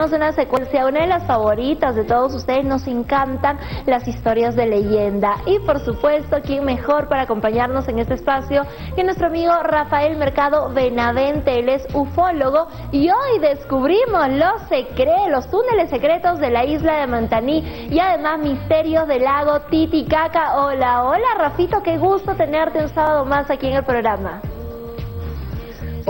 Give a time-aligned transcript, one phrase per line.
[0.00, 5.36] una secuencia, una de las favoritas de todos ustedes, nos encantan las historias de leyenda
[5.44, 8.62] y por supuesto, ¿quién mejor para acompañarnos en este espacio
[8.96, 15.50] que nuestro amigo Rafael Mercado Benavente, él es ufólogo y hoy descubrimos los secretos, los
[15.50, 20.64] túneles secretos de la isla de Mantaní y además misterios del lago Titicaca.
[20.64, 24.40] Hola, hola Rafito, qué gusto tenerte un sábado más aquí en el programa.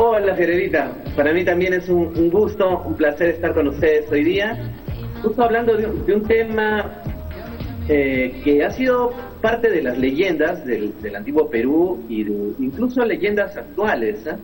[0.03, 0.93] Hola, Federita.
[1.15, 4.57] Para mí también es un, gusto, un placer estar con ustedes hoy día.
[5.23, 7.03] Justo hablando de un, tema
[7.87, 14.27] eh, que ha sido parte de las leyendas del, antiguo Perú y incluso leyendas actuales,
[14.27, 14.39] ¿ah?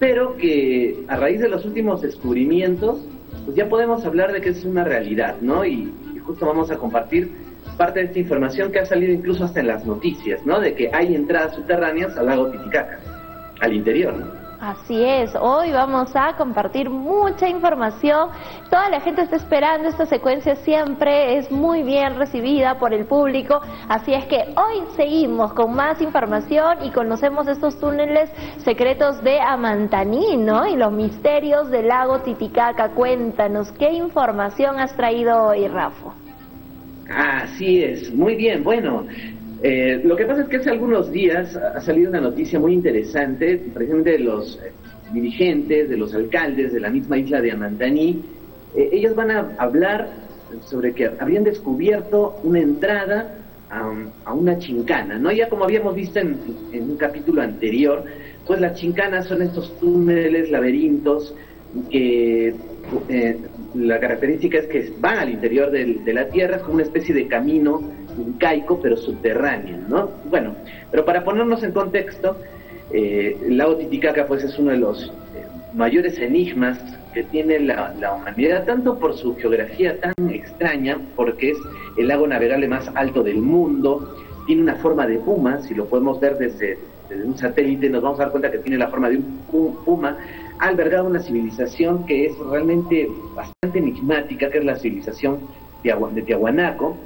[0.00, 3.06] pero que a raíz de los últimos descubrimientos,
[3.44, 5.64] pues ya podemos hablar de que es una realidad, ¿no?
[5.64, 5.88] Y
[6.26, 7.30] justo vamos a compartir
[7.76, 10.58] parte de esta información que ha salido incluso hasta en las noticias, ¿no?
[10.58, 12.98] De que hay entradas subterráneas al lago Titicaca,
[13.60, 14.45] al interior, ¿no?
[14.60, 18.30] Así es, hoy vamos a compartir mucha información.
[18.70, 23.60] Toda la gente está esperando esta secuencia, siempre es muy bien recibida por el público.
[23.88, 30.38] Así es que hoy seguimos con más información y conocemos estos túneles secretos de Amantaní,
[30.38, 30.66] ¿no?
[30.66, 32.90] Y los misterios del lago Titicaca.
[32.90, 36.14] Cuéntanos, ¿qué información has traído hoy, Rafa?
[37.10, 38.64] Así es, muy bien.
[38.64, 39.04] Bueno,
[39.62, 43.58] eh, lo que pasa es que hace algunos días ha salido una noticia muy interesante,
[43.72, 44.72] precisamente de los eh,
[45.12, 48.22] dirigentes, de los alcaldes de la misma isla de Amantaní.
[48.74, 50.08] Eh, ellos van a hablar
[50.64, 53.34] sobre que habrían descubierto una entrada
[53.70, 55.32] a, una chincana, ¿no?
[55.32, 56.38] Ya como habíamos visto en,
[56.72, 58.04] un capítulo anterior,
[58.46, 61.34] pues las chincanas son estos túneles, laberintos,
[61.90, 62.54] que
[63.74, 67.26] la característica es que van al interior de la Tierra, es como una especie de
[67.26, 67.82] camino
[68.18, 70.10] incaico, pero subterráneo, ¿no?
[70.30, 70.54] Bueno,
[70.90, 72.36] pero para ponernos en contexto,
[72.92, 76.78] eh, el lago Titicaca pues es uno de los eh, mayores enigmas
[77.12, 81.58] que tiene la, humanidad, tanto por su geografía tan extraña, porque es
[81.96, 86.20] el lago navegable más alto del mundo, tiene una forma de puma, si lo podemos
[86.20, 86.78] ver desde,
[87.24, 90.18] un satélite nos vamos a dar cuenta que tiene la forma de un puma,
[90.58, 95.38] ha albergado una civilización que es realmente bastante enigmática, que es la civilización
[95.82, 96.96] de Tiahuanaco,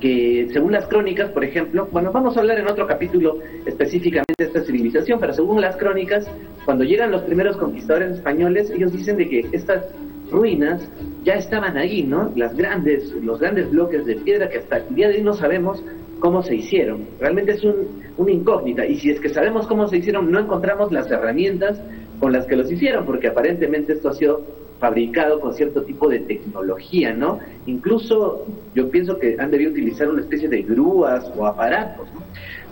[0.00, 4.44] que según las crónicas, por ejemplo, bueno, vamos a hablar en otro capítulo específicamente de
[4.44, 6.28] esta civilización, pero según las crónicas,
[6.64, 9.84] cuando llegan los primeros conquistadores españoles, ellos dicen de que estas
[10.30, 10.88] ruinas
[11.24, 12.32] ya estaban ahí, ¿no?
[12.34, 15.82] Las grandes, los grandes bloques de piedra que hasta el día de hoy no sabemos
[16.18, 17.06] cómo se hicieron.
[17.20, 18.86] Realmente es un, una incógnita.
[18.86, 21.80] Y si es que sabemos cómo se hicieron, no encontramos las herramientas
[22.18, 24.42] con las que los hicieron, porque aparentemente esto ha sido
[24.82, 27.38] fabricado con cierto tipo de tecnología, ¿no?
[27.66, 28.44] Incluso
[28.74, 32.08] yo pienso que han debido utilizar una especie de grúas o aparatos.
[32.12, 32.22] ¿no?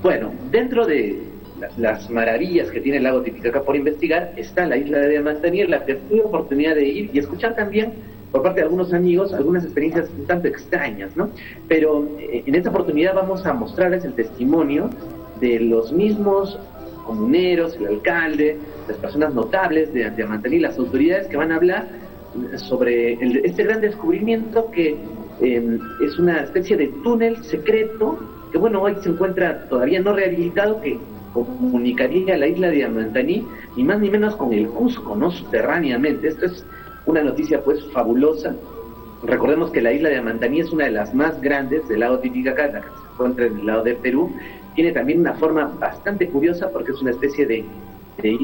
[0.03, 1.21] Bueno, dentro de
[1.77, 5.71] las maravillas que tiene el lago Titicaca por investigar está la isla de Diamantani, en
[5.71, 7.93] la que tuve oportunidad de ir y escuchar también
[8.33, 11.31] por parte de algunos amigos algunas experiencias un tanto extrañas, ¿no?
[11.69, 14.91] Pero eh, en esta oportunidad vamos a mostrarles el testimonio
[15.41, 16.59] de los mismos
[17.07, 18.59] comuneros, el alcalde,
[18.91, 21.87] las personas notables de Diamantani, las autoridades que van a hablar
[22.57, 23.15] sobre
[23.45, 24.97] este gran descubrimiento que
[25.41, 28.19] em, es una especie de túnel secreto
[28.53, 30.99] que bueno hoy se encuentra todavía no rehabilitado que
[31.33, 33.47] comunicaría la isla de Amantaní
[33.77, 35.31] ni más ni menos con el Cusco, ¿no?
[35.31, 36.27] Subterráneamente.
[36.29, 36.65] Esto es
[37.07, 38.55] una noticia pues fabulosa.
[39.23, 42.67] Recordemos que la isla de Amantaní es una de las más grandes del lado Titicaca,
[42.67, 44.33] la que se encuentra en el lado de Perú.
[44.75, 47.65] Tiene también una forma bastante curiosa porque es una especie de,
[48.23, 48.39] de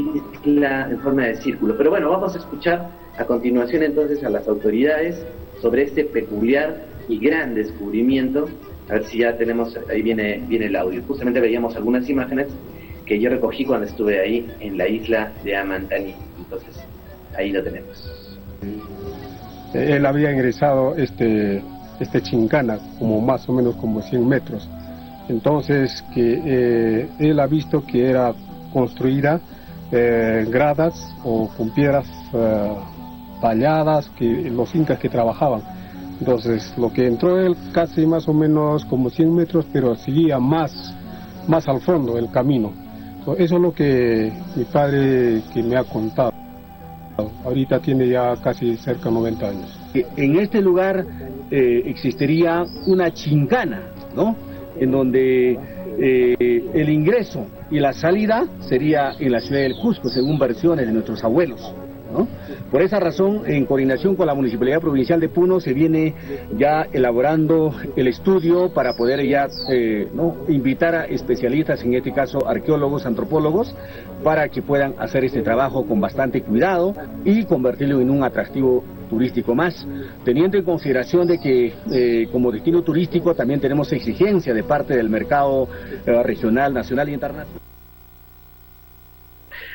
[0.45, 1.77] isla en forma de círculo.
[1.77, 5.25] Pero bueno, vamos a escuchar a continuación entonces a las autoridades
[5.61, 8.49] sobre este peculiar y gran descubrimiento.
[8.89, 11.03] A ver si ya tenemos, ahí viene, viene el audio.
[11.07, 12.49] Justamente veíamos algunas imágenes
[13.05, 16.15] que yo recogí cuando estuve ahí en la isla de Amantani.
[16.39, 16.77] Entonces,
[17.37, 18.39] ahí lo tenemos.
[19.73, 21.63] Él había ingresado este,
[22.01, 24.69] este chincana, como más o menos como 100 metros.
[25.29, 28.35] Entonces, que eh, él ha visto que era
[28.73, 29.41] construida
[29.93, 32.75] eh, gradas o con piedras eh,
[33.41, 35.63] talladas que los incas que trabajaban.
[36.19, 40.95] Entonces, lo que entró él casi más o menos como 100 metros, pero seguía más,
[41.47, 42.73] más al fondo el camino.
[43.39, 46.33] Eso es lo que mi padre que me ha contado.
[47.45, 49.81] Ahorita tiene ya casi cerca de 90 años.
[49.95, 51.05] En este lugar
[51.51, 53.83] eh, existiría una chincana,
[54.15, 54.37] ¿no?
[54.79, 55.59] En donde
[55.99, 60.93] eh, el ingreso y la salida sería en la ciudad del Cusco, según versiones de
[60.93, 61.75] nuestros abuelos.
[62.71, 66.15] Por esa razón, en coordinación con la Municipalidad Provincial de Puno, se viene
[66.57, 70.37] ya elaborando el estudio para poder ya eh, ¿no?
[70.49, 73.75] invitar a especialistas, en este caso arqueólogos, antropólogos,
[74.25, 79.55] para que puedan hacer este trabajo con bastante cuidado y convertirlo en un atractivo turístico
[79.55, 79.87] más,
[80.25, 85.09] teniendo en consideración de que eh, como destino turístico también tenemos exigencia de parte del
[85.09, 85.69] mercado
[86.05, 87.61] eh, regional, nacional y internacional.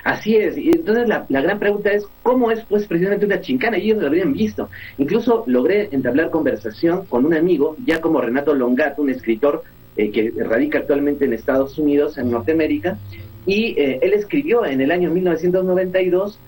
[0.04, 3.78] Así es, y entonces la, gran pregunta es, ¿cómo es pues precisamente una chincana?
[3.78, 4.70] Y ellos lo habrían visto.
[4.98, 9.64] Incluso logré entablar conversación con un amigo, ya como Renato Longato, un escritor
[9.98, 12.98] eh, que radica actualmente en Estados Unidos, en Norteamérica,
[13.46, 16.40] y él escribió en el año 1992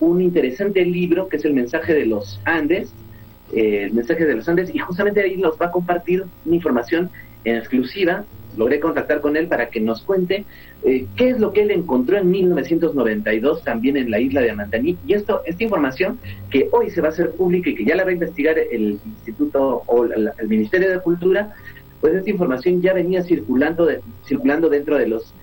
[0.00, 2.92] un interesante libro que es El mensaje de los Andes,
[3.52, 7.10] eh, el mensaje de los Andes, y justamente ahí nos va a compartir una información
[7.44, 8.24] en exclusiva
[8.56, 10.44] logré contactar con él para que nos cuente
[10.84, 14.96] eh, qué es lo que él encontró en 1992 también en la isla de Amantaní.
[15.06, 16.18] Y esto, esta información
[16.50, 18.98] que hoy se va a hacer pública y que ya la va a investigar el
[19.04, 21.54] Instituto o el Ministerio de Cultura,
[22.00, 23.88] pues esta información ya venía circulando,
[24.24, 25.34] circulando dentro de los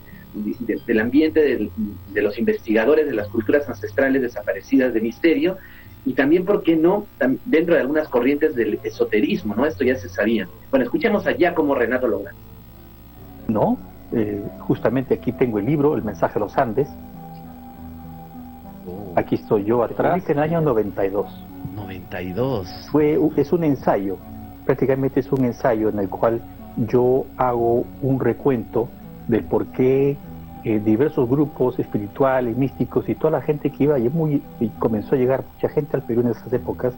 [0.86, 1.70] del ambiente de,
[2.14, 5.58] de los investigadores de las culturas ancestrales desaparecidas de misterio
[6.06, 7.06] y también, ¿por qué no?,
[7.46, 9.66] dentro de algunas corrientes del esoterismo, ¿no?
[9.66, 10.48] Esto ya se sabía.
[10.70, 12.32] Bueno, escuchemos allá cómo Renato logra.
[13.48, 13.78] ¿no?
[14.14, 16.88] Eh, justamente aquí tengo el libro, El mensaje de los Andes.
[18.88, 19.14] Oh.
[19.16, 21.46] Aquí estoy yo atrás, en el año 92.
[21.76, 22.90] 92.
[22.92, 24.18] Fue, es un ensayo,
[24.66, 26.42] prácticamente es un ensayo en el cual
[26.78, 28.88] yo hago un recuento
[29.28, 30.16] del por qué
[30.68, 34.42] eh, diversos grupos espirituales, místicos y toda la gente que iba, y, muy,
[34.80, 36.94] comenzó a llegar mucha gente al Perú en esas épocas,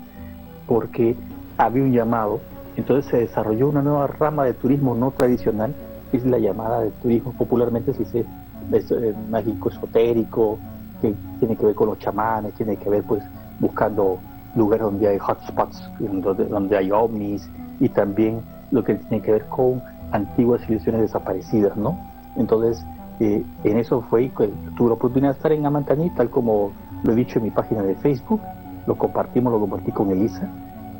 [0.66, 1.16] porque
[1.56, 2.40] había un llamado.
[2.78, 5.76] Entonces se desarrolló una nueva rama de turismo no tradicional
[6.12, 8.26] es la llamada de turismo, popularmente se dice
[8.72, 10.58] eh, mágico esotérico,
[11.00, 13.24] que tiene que ver con los chamanes, tiene que ver pues
[13.60, 14.18] buscando
[14.56, 17.48] lugares donde hay hotspots, donde, donde hay ovnis
[17.80, 18.42] y también
[18.72, 22.00] lo que tiene que ver con antiguas civilizaciones desaparecidas, ¿no?
[22.36, 22.84] Entonces,
[23.20, 26.72] en eso fue tuve la oportunidad de estar en Amantaní, tal como
[27.04, 28.42] lo he dicho en mi página de Facebook,
[28.88, 30.50] lo compartimos, lo compartí con Elisa,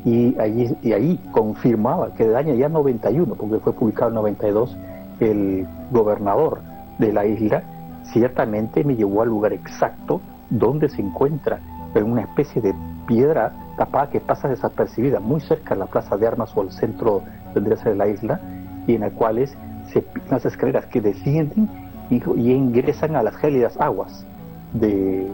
[0.06, 4.78] y, allí, y ahí confirmaba que el año ya 91, porque fue publicado en 92,
[5.20, 6.62] el gobernador
[6.98, 7.64] de la isla
[8.04, 11.60] ciertamente me llevó al lugar exacto donde se encuentra
[11.94, 12.74] en una especie de
[13.08, 17.24] piedra tapada que pasa desapercibida muy cerca de la plaza de armas o el centro
[17.54, 18.40] de la isla
[18.88, 19.58] y en la cuales
[19.88, 22.22] se las escaleras que descienden y,
[22.52, 24.26] ingresan a las gélidas aguas
[24.74, 25.28] de,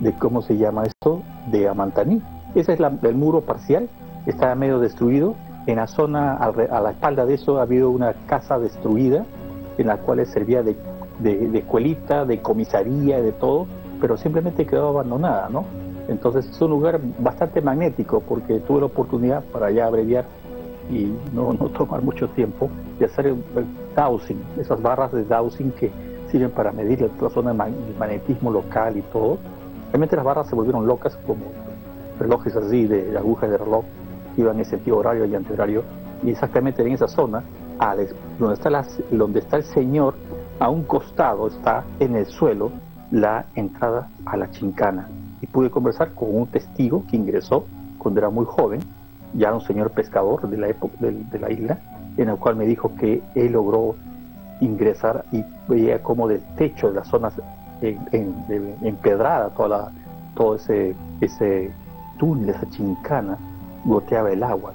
[0.00, 2.22] de, cómo se llama esto de Amantaní
[2.54, 3.88] ese es el muro parcial
[4.26, 5.34] está medio destruido.
[5.66, 9.24] En la zona, a la espalda de eso, ha habido una casa destruida
[9.78, 10.76] en la cual servía de,
[11.20, 13.66] de, escuelita, de comisaría, de todo,
[14.00, 15.64] pero simplemente quedó abandonada, ¿no?
[16.08, 20.24] Entonces es un lugar bastante magnético porque tuve la oportunidad, para ya abreviar
[20.90, 22.68] y no, no tomar mucho tiempo,
[22.98, 23.36] de hacer el,
[23.94, 25.92] dowsing, esas barras de dowsing que
[26.30, 29.38] sirven para medir la zona de magnetismo local y todo.
[29.90, 31.46] Realmente las barras se volvieron locas como
[32.18, 33.84] relojes así, de agujas de reloj,
[34.36, 35.82] iban en sentido horario y antihorario,
[36.22, 37.42] y exactamente en esa zona,
[38.38, 40.14] donde, está donde está el Señor,
[40.58, 42.70] a un costado está en el suelo
[43.10, 45.08] la entrada a la chincana.
[45.40, 47.64] Y pude conversar con un testigo que ingresó
[47.98, 48.80] cuando era muy joven,
[49.32, 51.78] ya un señor pescador de la época de, la isla,
[52.16, 53.96] en el cual me dijo que él logró
[54.60, 57.34] ingresar y veía como del techo de las zonas
[58.82, 59.90] empedrada toda
[60.34, 61.70] todo ese, ese
[62.18, 63.38] túnel, esa chincana,
[63.84, 64.72] goteaba el agua.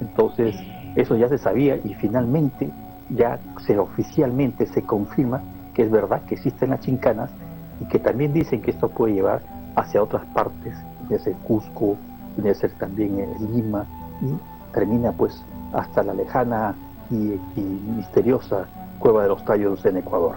[0.00, 0.56] Entonces,
[0.96, 2.70] eso ya se sabía y finalmente
[3.10, 5.42] ya se oficialmente se confirma
[5.74, 7.30] que es verdad que existen las chincanas
[7.80, 9.42] y que también dicen que esto puede llevar
[9.76, 10.74] hacia otras partes,
[11.08, 11.96] de ser Cusco,
[12.36, 13.84] de ser también Lima
[14.22, 16.74] y termina pues hasta la lejana
[17.10, 17.38] y
[17.96, 18.66] misteriosa
[18.98, 20.36] Cueva de los Tallos en Ecuador.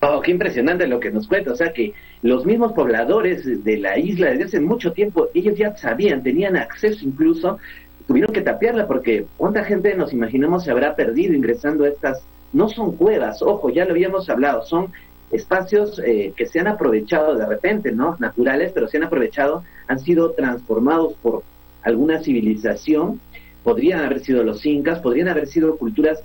[0.00, 1.52] Oh, qué impresionante lo que nos cuenta.
[1.52, 5.74] O sea que los mismos pobladores de la isla desde hace mucho tiempo, ellos ya
[5.76, 7.58] sabían, tenían acceso incluso,
[8.06, 12.22] tuvieron que tapiarla porque cuánta gente nos imaginamos se habrá perdido ingresando a estas,
[12.52, 14.92] no son cuevas, ojo, ya lo habíamos hablado, son
[15.30, 18.16] espacios eh, que se han aprovechado de repente, ¿no?
[18.18, 21.42] Naturales, pero se han aprovechado, han sido transformados por
[21.82, 23.20] alguna civilización,
[23.62, 26.22] podrían haber sido los incas, podrían haber sido culturas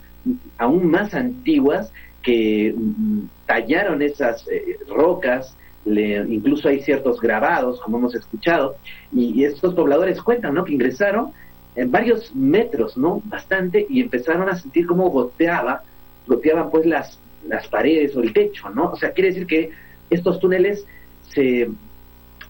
[0.57, 8.13] aún más antiguas que mm, tallaron esas eh, rocas, incluso hay ciertos grabados, como hemos
[8.13, 8.75] escuchado,
[9.11, 10.63] y, estos pobladores cuentan, ¿no?
[10.63, 11.31] Que ingresaron
[11.75, 13.21] en varios metros, ¿no?
[13.25, 15.83] Bastante, y empezaron a sentir cómo goteaba,
[16.27, 18.91] goteaban pues las, las paredes o el techo, ¿no?
[18.91, 19.71] O sea, quiere decir que
[20.09, 20.85] estos túneles
[21.29, 21.69] se,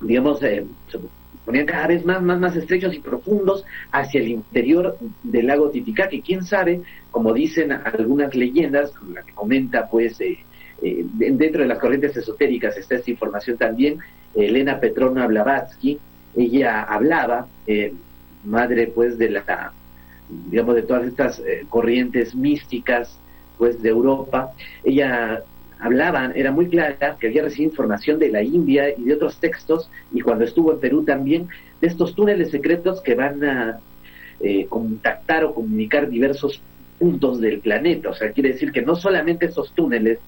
[0.02, 1.00] digamos, eh, se
[1.46, 6.16] ponían cada vez más, más, más estrechos y profundos hacia el interior del lago Titicaca,
[6.26, 10.40] quién sabe, como dicen algunas leyendas, la que comenta pues eh,
[10.82, 14.00] eh, dentro de las corrientes esotéricas está esta información también,
[14.36, 16.00] Elena Petrona Blavatsky,
[16.36, 17.94] ella hablaba, eh,
[18.46, 19.74] madre pues de la,
[20.50, 23.20] digamos, de todas estas corrientes místicas
[23.58, 25.44] pues de Europa, ella
[25.80, 29.90] hablaba, era muy clara que había recibido información de la India y de otros textos,
[30.14, 31.48] y cuando estuvo en Perú también,
[31.82, 33.80] de estos túneles secretos que van a
[34.42, 36.62] eh, contactar o comunicar diversos
[37.00, 38.10] puntos del planeta.
[38.10, 40.20] O sea, quiere decir que no solamente esos túneles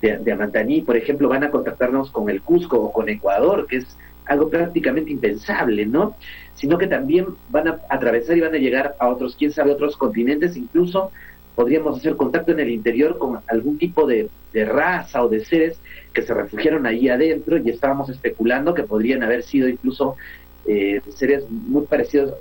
[0.00, 3.78] de, de Amantaní, por ejemplo, van a contactarnos con el Cusco o con Ecuador, que
[3.78, 6.16] es algo prácticamente impensable, ¿no?
[6.54, 9.96] Sino que también van a atravesar y van a llegar a otros, quién sabe, otros
[9.96, 11.10] continentes, incluso
[11.54, 15.80] podríamos hacer contacto en el interior con algún tipo de, raza o de seres
[16.12, 20.16] que se refugiaron ahí adentro y estábamos especulando que podrían haber sido incluso
[20.66, 22.34] eh, seres muy parecidos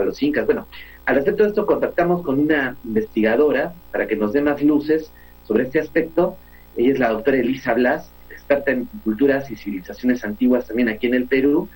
[0.00, 0.46] a los incas.
[0.46, 0.66] Bueno,
[1.06, 5.10] al respecto de esto contactamos con una investigadora para que nos dé más luces
[5.44, 6.36] sobre este aspecto.
[6.76, 11.14] Ella es la doctora Elisa Blas, experta en culturas y civilizaciones antiguas también aquí en
[11.14, 11.68] el Perú,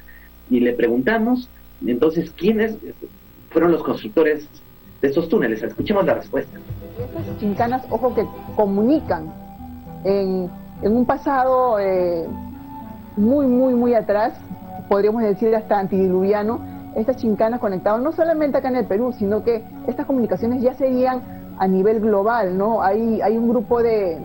[0.50, 1.48] y le preguntamos
[1.84, 2.76] entonces quiénes
[3.50, 4.48] fueron los constructores
[5.00, 5.62] de estos túneles.
[5.62, 6.58] Escuchemos la respuesta.
[6.98, 8.24] Estas chincanas, ojo, que
[8.56, 9.32] comunican
[10.04, 10.50] en,
[10.82, 12.26] un pasado eh,
[13.16, 14.34] muy, muy, muy atrás,
[14.88, 19.64] podríamos decir hasta antidiluviano, estas chincanas conectaban no solamente acá en el Perú, sino que
[19.86, 21.22] estas comunicaciones ya serían
[21.58, 22.82] a nivel global, ¿no?
[22.82, 24.18] Hay, hay un grupo de,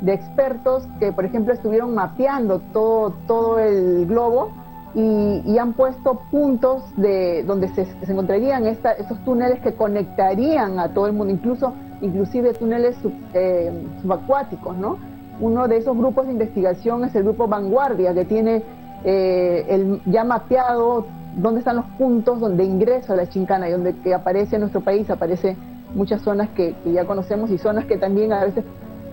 [0.00, 4.52] de expertos que, por ejemplo, estuvieron mapeando todo, todo el globo
[4.94, 11.06] y, han puesto puntos de donde se, encontrarían esta, estos túneles que conectarían a todo
[11.06, 12.96] el mundo, incluso inclusive túneles
[13.32, 14.98] eh, subacuáticos, ¿no?
[15.40, 18.62] Uno de esos grupos de investigación es el grupo Vanguardia, que tiene
[19.04, 24.56] eh, el, ya mapeado dónde están los puntos donde ingresa la chincana y donde aparece
[24.56, 25.56] en nuestro país, aparece
[25.94, 28.64] muchas zonas que, ya conocemos y zonas que también a veces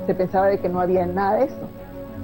[0.05, 1.67] se pensaba de que no había nada de esto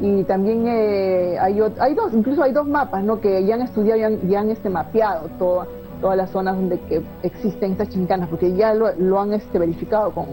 [0.01, 3.19] y también eh, hay, hay dos, incluso hay dos mapas ¿no?
[3.19, 7.89] que ya han estudiado y han, este, mapeado todas las zonas donde que existen estas
[7.89, 10.25] chincanas, porque ya lo, han este, verificado con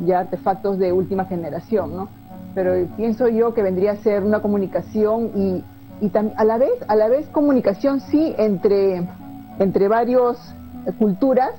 [0.00, 2.08] ya artefactos de última generación, ¿no?
[2.54, 5.64] Pero pienso yo que vendría a ser una comunicación y,
[6.00, 9.08] y a la vez a la vez comunicación sí entre
[9.58, 10.54] entre varios
[10.98, 11.50] culturas,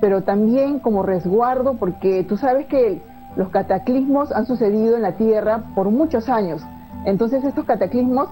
[0.00, 3.02] pero también como resguardo, porque tú sabes que
[3.36, 6.62] los cataclismos han sucedido en la Tierra por muchos años.
[7.04, 8.28] Entonces estos cataclismos,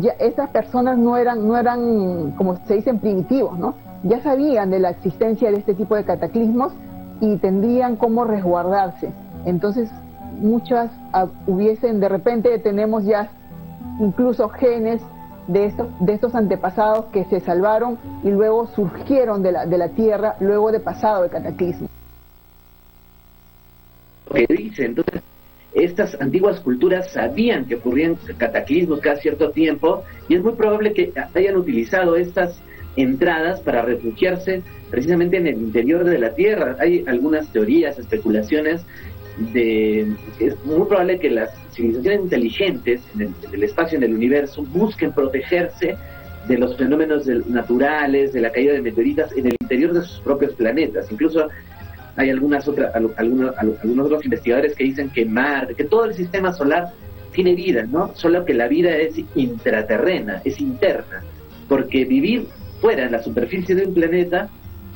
[0.00, 3.74] ya, estas personas no eran, no eran, como se dicen, primitivos, ¿no?
[4.02, 6.72] Ya sabían de la existencia de este tipo de cataclismos
[7.20, 9.12] y tendrían cómo resguardarse.
[9.46, 9.90] Entonces
[10.40, 13.30] muchas ah, hubiesen, de repente tenemos ya
[14.00, 15.02] incluso genes
[15.46, 19.88] de estos, de estos antepasados que se salvaron y luego surgieron de la, de la
[19.90, 21.88] tierra luego de pasado el cataclismo
[24.34, 24.84] que dice.
[24.84, 25.22] Entonces,
[25.72, 31.12] estas antiguas culturas sabían que ocurrían cataclismos cada cierto tiempo y es muy probable que
[31.34, 32.60] hayan utilizado estas
[32.96, 36.76] entradas para refugiarse precisamente en el interior de la Tierra.
[36.78, 38.86] Hay algunas teorías, especulaciones
[39.52, 45.12] de es muy probable que las civilizaciones inteligentes en el, espacio, en el universo, busquen
[45.12, 45.96] protegerse
[46.48, 50.54] de los fenómenos naturales, de la caída de meteoritas en el interior de sus propios
[50.54, 51.10] planetas.
[51.10, 51.48] Incluso
[52.16, 56.52] hay algunas otras, algunos, algunos otros investigadores que dicen que Marte, que todo el sistema
[56.52, 56.92] solar
[57.32, 58.14] tiene vida, ¿no?
[58.14, 61.22] Solo que la vida es intraterrena, es interna,
[61.68, 62.46] porque vivir
[62.80, 64.48] fuera en la superficie de un planeta,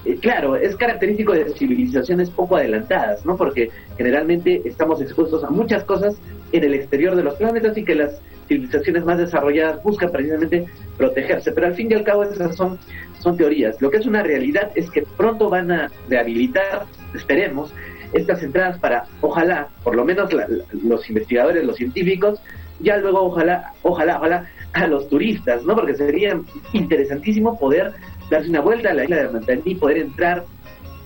[0.04, 3.36] eh, claro, es característico de civilizaciones poco adelantadas, ¿no?
[3.36, 6.16] Porque generalmente estamos expuestos a muchas cosas
[6.52, 11.52] en el exterior de los planetas y que las civilizaciones más desarrolladas buscan precisamente protegerse,
[11.52, 12.78] pero al fin y al cabo esas son,
[13.18, 13.80] son teorías.
[13.80, 17.74] Lo que es una realidad es que pronto van a rehabilitar, esperemos,
[18.12, 20.30] estas entradas para, ojalá, por lo menos
[20.72, 22.40] los investigadores, los científicos,
[22.80, 25.74] ya luego ojalá, ojalá, ojalá a los turistas, ¿no?
[25.74, 26.40] Porque sería
[26.72, 27.92] interesantísimo poder
[28.30, 30.44] darse una vuelta a la isla de Mantaní, poder entrar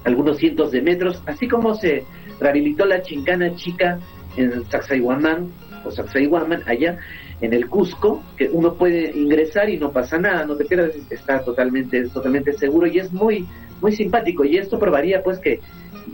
[0.05, 2.05] algunos cientos de metros, así como se
[2.41, 3.99] rehabilitó la chincana chica
[4.37, 5.51] en Sacsayhuamán
[5.85, 6.99] o Sacsayhuamán allá,
[7.41, 11.41] en el Cusco, que uno puede ingresar y no pasa nada, no te quedas, está
[11.41, 13.47] totalmente, totalmente seguro y es muy,
[13.81, 14.45] muy simpático.
[14.45, 15.61] Y esto probaría pues que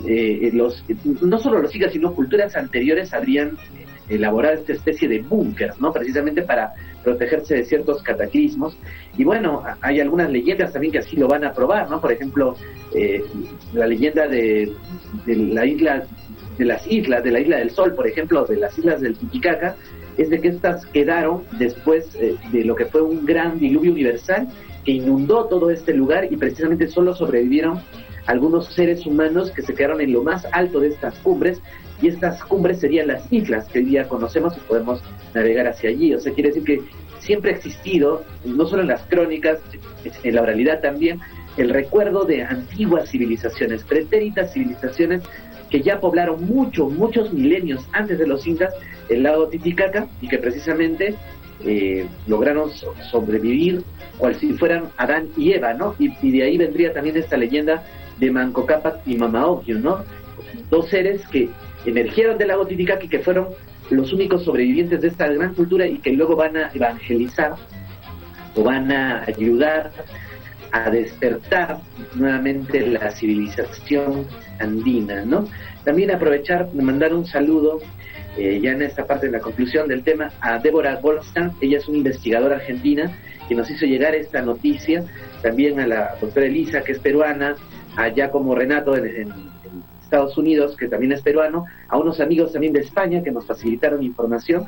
[0.07, 0.85] eh, los,
[1.21, 3.59] no solo los sigas, sino culturas anteriores habrían
[4.09, 5.93] elaborado esta especie de búnker, ¿no?
[5.93, 6.73] Precisamente para
[7.05, 8.79] protegerse de ciertos cataclismos.
[9.17, 12.01] Y bueno, hay algunas leyendas también que así lo van a probar, ¿no?
[12.01, 12.57] Por ejemplo,
[12.95, 13.23] eh,
[13.75, 14.73] la leyenda de,
[15.27, 16.05] de la isla
[16.59, 19.77] de las islas, de la isla del Sol, por ejemplo, de las islas del Titicaca,
[20.17, 24.49] es de que estas quedaron después eh, de lo que fue un gran diluvio universal
[24.85, 27.81] que inundó todo este lugar y precisamente solo sobrevivieron
[28.27, 31.63] algunos seres humanos que se quedaron en lo más alto de estas cumbres
[32.03, 35.03] y estas cumbres serían las islas que hoy día conocemos y podemos
[35.35, 36.15] navegar hacia allí.
[36.15, 36.83] O sea, quiere decir que
[37.21, 39.61] siempre ha existido, no solo en las crónicas,
[40.23, 41.21] en la oralidad también,
[41.57, 45.23] el recuerdo de antiguas civilizaciones, pretéritas civilizaciones
[45.71, 48.75] que ya poblaron muchos, muchos milenios antes de los incas
[49.09, 51.15] el lago Titicaca y que precisamente
[51.65, 52.71] eh, lograron
[53.11, 53.83] sobrevivir
[54.19, 55.95] cual si fueran Adán y Eva, ¿no?
[55.99, 57.85] Y, de ahí vendría también esta leyenda
[58.19, 60.05] de Manco Cápac y Mama ¿no?
[60.71, 61.49] Dos seres que
[61.87, 63.49] emergieron del lago Titicaca y que fueron
[63.91, 67.55] los únicos sobrevivientes de esta gran cultura y que luego van a evangelizar
[68.55, 69.93] o van a ayudar
[70.73, 71.79] a despertar
[72.15, 74.27] nuevamente la civilización
[74.59, 75.47] andina, ¿no?
[75.85, 77.81] También aprovechar de mandar un saludo,
[78.37, 81.89] eh, ya en esta parte de la conclusión del tema, a Débora Goldstein, ella es
[81.89, 83.11] una investigadora argentina
[83.49, 85.05] que nos hizo llegar esta noticia,
[85.43, 87.57] también a la doctora Elisa, que es peruana,
[87.97, 89.33] a Giacomo Renato en
[90.03, 94.03] Estados Unidos, que también es peruano, a unos amigos también de España que nos facilitaron
[94.03, 94.67] información.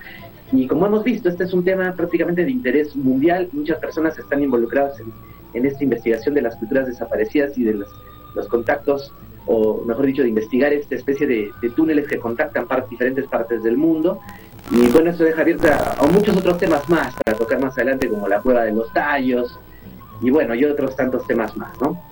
[0.52, 3.48] Y como hemos visto, este es un tema prácticamente de interés mundial.
[3.52, 5.12] Muchas personas están involucradas en,
[5.54, 9.12] esta investigación de las culturas desaparecidas y de los, contactos,
[9.46, 14.20] o mejor dicho, de investigar esta especie de, túneles que contactan diferentes partes del mundo.
[14.70, 18.28] Y bueno, eso deja abierta a muchos otros temas más para tocar más adelante, como
[18.28, 19.58] la cueva de los tallos,
[20.22, 22.10] y bueno, y otros tantos temas más, ¿no?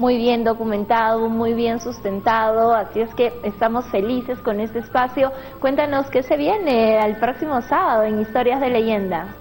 [0.00, 5.30] muy bien documentado, muy bien sustentado, así es que estamos felices con este espacio.
[5.60, 9.36] Cuéntanos qué se viene al próximo sábado en Historias de Leyenda.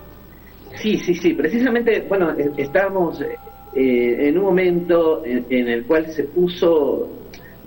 [0.81, 3.35] Sí, sí, sí, precisamente, bueno, e, estamos eh,
[3.73, 7.09] en un momento en, el cual se puso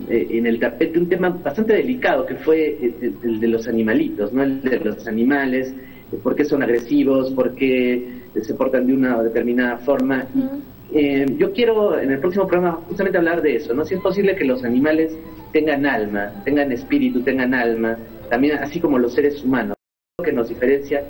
[0.09, 2.79] eh, en el tapete un tema bastante delicado que fue
[3.23, 4.43] el, de los animalitos, ¿no?
[4.43, 5.75] El de los animales,
[6.23, 10.27] por qué son agresivos, por qué se portan de una determinada forma.
[10.95, 13.85] Eh, yo quiero en el próximo programa justamente hablar de eso, ¿no?
[13.85, 15.15] Si es posible que los animales
[15.53, 17.99] tengan alma, tengan espíritu, tengan alma,
[18.31, 19.77] también así como los seres humanos.
[20.19, 21.05] Lo que nos diferencia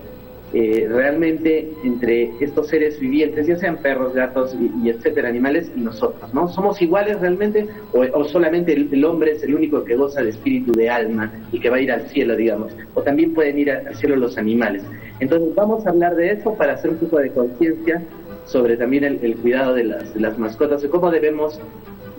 [0.54, 4.54] eh, realmente entre estos seres vivientes, ya sean perros, gatos
[4.84, 6.46] y, etcétera, animales y nosotros, ¿no?
[6.48, 10.90] ¿Somos iguales realmente o, solamente el, hombre es el único que goza de espíritu, de
[10.90, 12.76] alma y que va a ir al cielo, digamos?
[12.92, 14.84] O también pueden ir al cielo los animales.
[15.20, 18.02] Entonces vamos a hablar de eso para hacer un poco de conciencia
[18.44, 21.60] sobre también el, cuidado de las, las mascotas y cómo debemos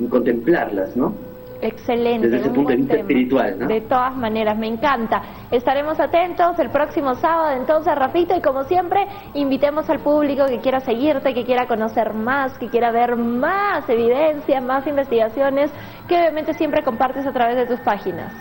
[0.10, 1.14] contemplarlas, ¿no?
[1.64, 2.28] Excelente.
[2.28, 3.68] Desde ese punto de vista espiritual, ¿no?
[3.68, 5.22] De todas maneras, me encanta.
[5.50, 10.82] Estaremos atentos el próximo sábado, entonces, Rafito, y como siempre, invitemos al público que quiera
[10.82, 15.72] seguirte, que quiera conocer más, que quiera ver más evidencia, más investigaciones,
[16.10, 18.34] que obviamente siempre compartes a través de tus páginas.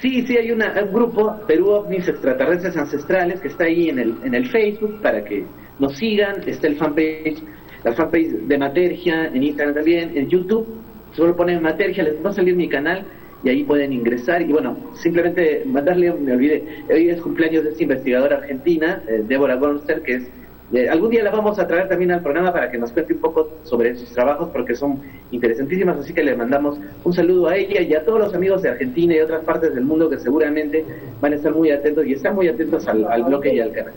[0.00, 4.34] Sí, sí, hay un grupo, Perú OVNIs Extraterrestres Ancestrales, que está ahí en el, en
[4.34, 5.44] el Facebook para que
[5.78, 7.42] nos sigan, está el fanpage,
[7.82, 10.66] la fanpage de Matergia, en Instagram también, en YouTube,
[11.14, 13.04] solo ponen Matergia, les va a salir mi canal
[13.42, 14.42] y ahí pueden ingresar.
[14.42, 19.56] Y bueno, simplemente mandarle, me olvidé, hoy es cumpleaños de esta investigadora argentina, eh, Débora
[19.56, 20.30] Gonster, que es
[20.74, 23.20] eh, algún día la vamos a traer también al programa para que nos cuente un
[23.20, 27.80] poco sobre sus trabajos porque son interesantísimas, así que le mandamos un saludo a ella
[27.80, 30.84] y a todos los amigos de Argentina y otras partes del mundo que seguramente
[31.20, 33.94] van a estar muy atentos y están muy atentos al, bloque y al canal.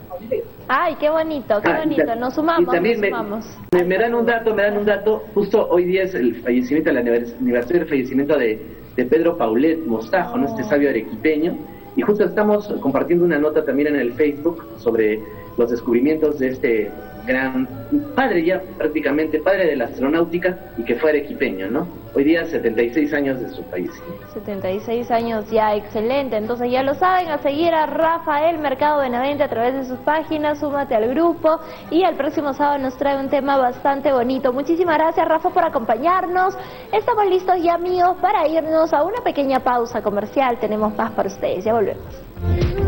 [0.67, 3.57] Ay, qué bonito, qué ah, bonito, nos sumamos, también nos sumamos.
[3.71, 6.97] Me, dan un dato, me dan un dato, justo hoy día es el fallecimiento, el
[6.97, 8.61] aniversario del fallecimiento de,
[8.95, 10.45] de Pedro Paulet Mostajo, ¿no?
[10.45, 11.57] este sabio arequipeño,
[11.95, 15.19] y justo estamos compartiendo una nota también en el Facebook sobre
[15.57, 16.91] los descubrimientos de este
[17.25, 17.67] gran
[18.15, 21.87] padre ya prácticamente, padre de la astronáutica y que fue arequipeño, ¿no?
[22.15, 23.91] Hoy día 76 años de su país.
[24.33, 26.37] 76 años ya, excelente.
[26.37, 30.59] Entonces ya lo saben, a seguir a Rafael Mercado Benavente a través de sus páginas,
[30.59, 31.59] súmate al grupo
[31.91, 34.53] y el próximo sábado nos trae un tema bastante bonito.
[34.53, 36.57] Muchísimas gracias Rafa por acompañarnos.
[36.91, 40.57] Estamos listos ya amigos para irnos a una pequeña pausa comercial.
[40.59, 42.86] Tenemos más para ustedes, ya volvemos.